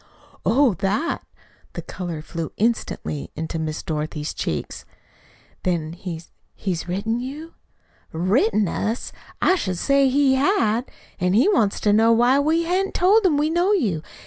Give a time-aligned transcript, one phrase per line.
[0.47, 1.21] "Oh, THAT!"
[1.73, 4.83] The color flew instantly into Miss Dorothy's cheeks.
[5.61, 7.53] "Then he's he's written you?"
[8.11, 9.11] "Written us!
[9.43, 10.89] I should say he had!
[11.19, 14.01] An' he wants to know why we hain't told him we know you.